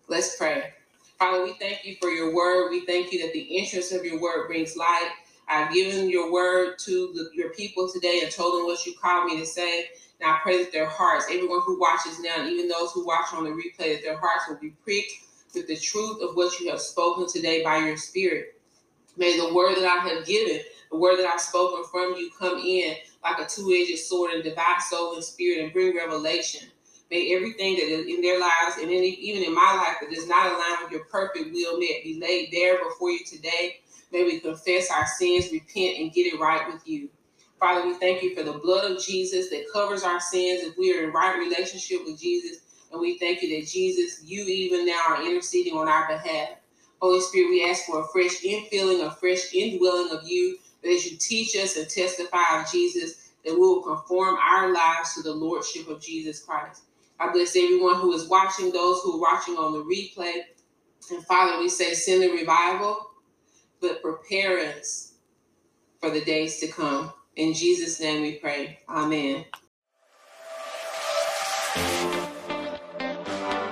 Let's 0.07 0.37
pray. 0.37 0.71
Father, 1.17 1.43
we 1.43 1.53
thank 1.53 1.83
you 1.83 1.95
for 1.99 2.09
your 2.09 2.35
word. 2.35 2.69
We 2.69 2.85
thank 2.85 3.11
you 3.11 3.25
that 3.25 3.33
the 3.33 3.57
entrance 3.57 3.91
of 3.91 4.05
your 4.05 4.21
word 4.21 4.45
brings 4.45 4.77
light. 4.77 5.09
I've 5.49 5.73
given 5.73 6.09
your 6.09 6.31
word 6.31 6.77
to 6.79 7.13
the, 7.13 7.29
your 7.33 7.49
people 7.51 7.89
today 7.91 8.21
and 8.23 8.31
told 8.31 8.59
them 8.59 8.65
what 8.65 8.85
you 8.85 8.93
called 9.01 9.25
me 9.25 9.39
to 9.39 9.45
say. 9.45 9.85
Now 10.19 10.35
I 10.35 10.39
pray 10.43 10.63
that 10.63 10.71
their 10.71 10.87
hearts, 10.87 11.25
everyone 11.31 11.61
who 11.61 11.79
watches 11.79 12.19
now, 12.19 12.45
even 12.45 12.67
those 12.67 12.91
who 12.91 13.05
watch 13.05 13.33
on 13.33 13.45
the 13.45 13.51
replay, 13.51 13.95
that 13.95 14.01
their 14.03 14.17
hearts 14.17 14.45
will 14.49 14.57
be 14.57 14.71
pricked 14.83 15.11
with 15.53 15.67
the 15.67 15.77
truth 15.77 16.21
of 16.21 16.35
what 16.35 16.59
you 16.59 16.69
have 16.69 16.81
spoken 16.81 17.27
today 17.27 17.63
by 17.63 17.77
your 17.77 17.97
spirit. 17.97 18.59
May 19.15 19.37
the 19.37 19.53
word 19.53 19.75
that 19.75 19.85
I 19.85 20.07
have 20.07 20.25
given, 20.25 20.61
the 20.91 20.97
word 20.97 21.17
that 21.17 21.25
I've 21.27 21.41
spoken 21.41 21.83
from 21.89 22.15
you, 22.17 22.29
come 22.37 22.59
in 22.59 22.95
like 23.23 23.39
a 23.39 23.45
two 23.49 23.71
edged 23.73 23.99
sword 23.99 24.31
and 24.33 24.43
divide 24.43 24.81
soul 24.81 25.15
and 25.15 25.23
spirit 25.23 25.63
and 25.63 25.73
bring 25.73 25.95
revelation. 25.95 26.67
May 27.09 27.33
everything 27.35 27.75
that 27.75 27.85
is 27.85 28.05
in 28.05 28.21
their 28.21 28.39
lives 28.39 28.77
and 28.81 28.91
in, 28.91 29.03
even 29.03 29.43
in 29.43 29.55
my 29.55 29.73
life 29.75 29.97
that 30.01 30.13
does 30.13 30.27
not 30.27 30.45
align 30.45 30.83
with 30.83 30.91
your 30.91 31.05
perfect 31.05 31.53
will 31.53 31.79
may 31.79 31.85
it 31.85 32.03
be 32.03 32.19
laid 32.19 32.51
there 32.51 32.83
before 32.83 33.11
you 33.11 33.23
today 33.25 33.77
May 34.17 34.23
we 34.23 34.39
confess 34.39 34.89
our 34.89 35.05
sins, 35.05 35.51
repent, 35.51 35.99
and 35.99 36.11
get 36.11 36.33
it 36.33 36.39
right 36.39 36.73
with 36.73 36.81
you. 36.87 37.07
Father, 37.59 37.85
we 37.85 37.93
thank 37.99 38.23
you 38.23 38.35
for 38.35 38.41
the 38.41 38.57
blood 38.57 38.89
of 38.89 38.99
Jesus 38.99 39.51
that 39.51 39.71
covers 39.71 40.01
our 40.01 40.19
sins 40.19 40.63
if 40.63 40.75
we 40.75 40.91
are 40.97 41.03
in 41.03 41.13
right 41.13 41.37
relationship 41.37 41.99
with 42.03 42.19
Jesus. 42.19 42.61
And 42.91 42.99
we 42.99 43.19
thank 43.19 43.43
you 43.43 43.49
that 43.49 43.67
Jesus, 43.67 44.23
you 44.25 44.43
even 44.45 44.87
now 44.87 45.03
are 45.09 45.23
interceding 45.23 45.77
on 45.77 45.87
our 45.87 46.07
behalf. 46.07 46.49
Holy 46.99 47.21
Spirit, 47.21 47.51
we 47.51 47.69
ask 47.69 47.85
for 47.85 47.99
a 48.01 48.07
fresh 48.07 48.41
infilling, 48.41 49.05
a 49.05 49.11
fresh 49.11 49.53
indwelling 49.53 50.11
of 50.11 50.27
you, 50.27 50.57
that 50.81 50.89
as 50.89 51.05
you 51.05 51.15
teach 51.17 51.55
us 51.55 51.77
and 51.77 51.87
testify 51.87 52.59
of 52.59 52.71
Jesus, 52.71 53.33
that 53.45 53.53
we 53.53 53.59
will 53.59 53.83
conform 53.83 54.35
our 54.37 54.73
lives 54.73 55.13
to 55.13 55.21
the 55.21 55.31
Lordship 55.31 55.89
of 55.89 56.01
Jesus 56.01 56.43
Christ. 56.43 56.85
I 57.19 57.31
bless 57.31 57.55
everyone 57.55 57.97
who 57.97 58.11
is 58.13 58.27
watching, 58.27 58.71
those 58.71 58.99
who 59.03 59.13
are 59.17 59.31
watching 59.31 59.57
on 59.57 59.73
the 59.73 59.83
replay. 59.83 60.41
And 61.11 61.23
Father, 61.27 61.59
we 61.59 61.69
say, 61.69 61.93
send 61.93 62.23
a 62.23 62.31
revival, 62.31 63.11
but 63.81 64.01
prepare 64.01 64.59
us 64.59 65.13
for 65.99 66.09
the 66.09 66.23
days 66.23 66.59
to 66.59 66.67
come. 66.67 67.13
In 67.35 67.53
Jesus' 67.53 67.99
name 67.99 68.21
we 68.21 68.35
pray. 68.35 68.79
Amen. 68.89 69.45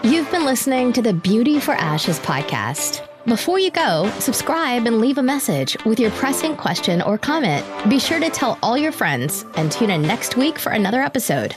You've 0.04 0.30
been 0.30 0.46
listening 0.46 0.94
to 0.94 1.02
the 1.02 1.14
Beauty 1.14 1.60
for 1.60 1.74
Ashes 1.74 2.20
podcast. 2.20 3.08
Before 3.26 3.58
you 3.58 3.72
go, 3.72 4.12
subscribe 4.20 4.86
and 4.86 5.00
leave 5.00 5.18
a 5.18 5.24
message 5.24 5.76
with 5.84 6.00
your 6.00 6.12
pressing 6.12 6.56
question 6.56 7.02
or 7.02 7.18
comment. 7.18 7.66
Be 7.90 7.98
sure 7.98 8.20
to 8.20 8.30
tell 8.30 8.60
all 8.62 8.78
your 8.78 8.92
friends 8.92 9.46
and 9.56 9.72
tune 9.72 9.90
in 9.90 10.04
next 10.04 10.38
week 10.38 10.60
for 10.60 10.74
another 10.74 11.02
episode. 11.02 11.56